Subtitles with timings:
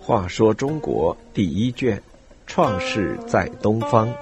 [0.00, 2.02] 话说中国第一卷，
[2.46, 4.12] 创世在东方。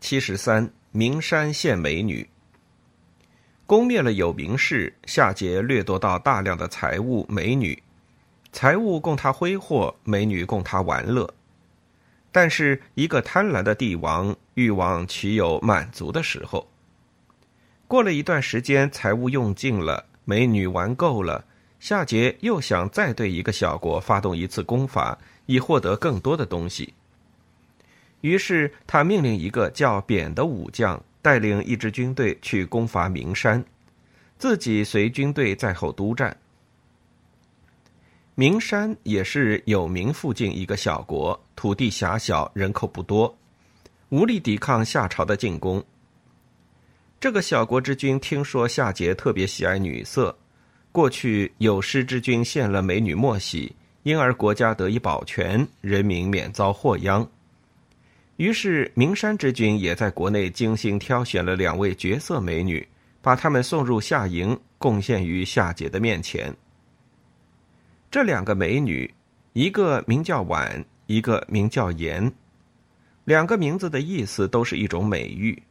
[0.00, 2.28] 七十三，名山献美女。
[3.66, 7.80] 攻灭了有名氏，夏桀掠夺到大量的财物、美女，
[8.52, 11.28] 财物供他挥霍，美女供他玩乐。
[12.32, 16.68] 但是，一个贪婪的帝王，欲望岂有满足的时候？
[17.86, 21.44] 过了一段时间，财物用尽了，美女玩够了，
[21.78, 26.94] 夏桀又想再对一个小国发动一次攻伐，以获得更多的东西。
[28.20, 31.02] 于是，他命令一个叫扁的武将。
[31.22, 33.62] 带领一支军队去攻伐名山，
[34.38, 36.34] 自己随军队在后督战。
[38.34, 43.36] 名山也是有名附近一个小国，土地狭小，人口不多，
[44.08, 45.84] 无力抵抗夏朝的进攻。
[47.18, 50.34] 这个小国之君听说夏桀特别喜爱女色，
[50.90, 57.28] 过去有失之君献了美女莫喜，因而国家得以保全，人民免遭祸殃。
[58.36, 62.88] 于是，名山之君也在国内精心挑选了两位绝色美女，
[63.20, 66.56] 把她们送入夏营，贡献于夏桀的面前。
[68.10, 69.14] 这两个美女，
[69.52, 72.32] 一个名叫婉，一个名叫颜，
[73.22, 75.62] 两个名字的意思都是一种美玉。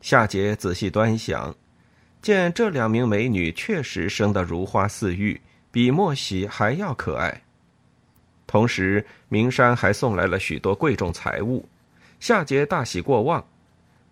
[0.00, 1.54] 夏桀仔细端详，
[2.22, 5.38] 见这两名美女确实生得如花似玉，
[5.70, 7.42] 比莫喜还要可爱。
[8.46, 11.68] 同时，名山还送来了许多贵重财物。
[12.18, 13.44] 夏桀大喜过望，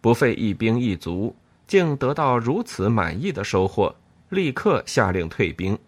[0.03, 1.35] 不费一兵一卒，
[1.67, 3.97] 竟得到如此满意的收获，
[4.29, 5.79] 立刻下令退兵。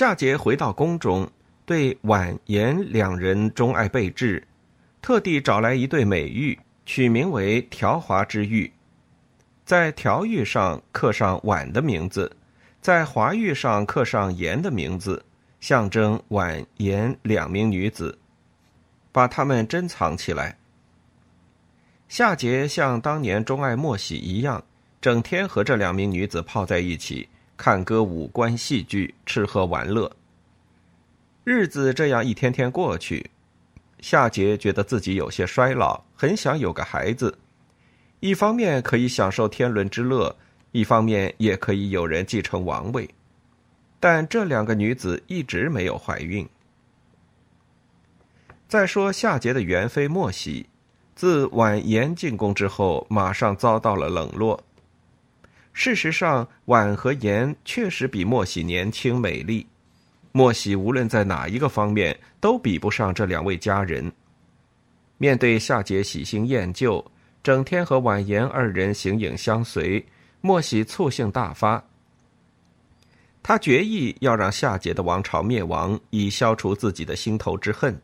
[0.00, 1.30] 夏桀回到宫中，
[1.66, 4.42] 对婉言两人钟爱备至，
[5.02, 8.72] 特地找来一对美玉，取名为条华之玉，
[9.66, 12.34] 在条玉上刻上婉的名字，
[12.80, 15.22] 在华玉上刻上言的名字，
[15.60, 18.18] 象征婉言两名女子。
[19.12, 20.56] 把他们珍藏起来。
[22.08, 24.64] 夏桀像当年钟爱莫喜一样，
[24.98, 27.28] 整天和这两名女子泡在一起，
[27.60, 30.10] 看歌舞、观戏剧、吃喝玩乐。
[31.44, 33.30] 日子这样一天天过去，
[34.00, 37.36] 夏桀觉得自己有些衰老，很想有个孩子。
[38.20, 40.34] 一方面可以享受天伦之乐，
[40.72, 43.06] 一方面也可以有人继承王位。
[44.00, 46.48] 但这两个女子一直没有怀孕。
[48.68, 50.64] 再说夏桀的元妃莫喜，
[51.14, 54.64] 自婉言进宫之后，马上遭到了冷落。
[55.72, 59.66] 事实上，婉和言确实比莫喜年轻美丽，
[60.32, 64.12] 莫喜无论在哪一个方面都比不上这两位佳人。
[65.18, 67.04] 面对夏桀喜新厌旧，
[67.42, 70.04] 整天和婉言二人形影相随，
[70.40, 71.82] 莫喜醋性大发。
[73.42, 77.98] 他决意要让夏桀的王朝灭亡，以消除自己的心头之恨。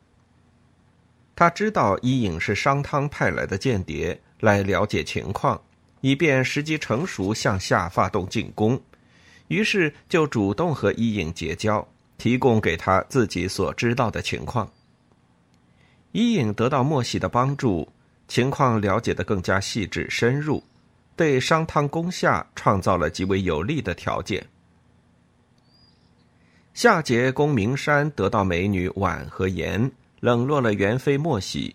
[1.35, 5.61] 他知道伊尹是商汤派来的间谍，来了解情况，
[6.07, 8.81] 以便时机成熟向下发动进攻。
[9.49, 11.85] 于是就主动和伊尹结交，
[12.17, 14.71] 提供给他自己所知道的情况。
[16.13, 17.89] 伊尹得到莫喜的帮助，
[18.29, 20.63] 情况了解得更加细致深入，
[21.17, 24.47] 对商汤攻夏创造了极为有利的条件。
[26.73, 29.91] 夏桀攻名山，得到美女婉和颜。
[30.21, 31.75] 冷落了元妃莫喜，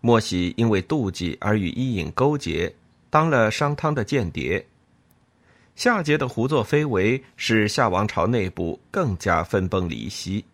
[0.00, 2.74] 莫喜因为妒忌而与伊尹勾结，
[3.16, 4.62] 当了商汤的间谍。
[5.74, 10.44] 夏桀的胡作非为，使夏王朝内部更加分崩离析。